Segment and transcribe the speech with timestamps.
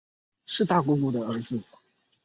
[0.47, 1.61] 是大姑姑的兒子